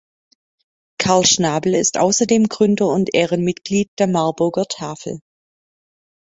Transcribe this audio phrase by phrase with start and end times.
[0.97, 5.19] Karl Schnabel ist außerdem Gründer und Ehrenmitglied der Marburger Tafel.